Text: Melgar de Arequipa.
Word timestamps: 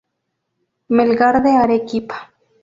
Melgar 0.95 1.43
de 1.43 1.51
Arequipa. 1.59 2.17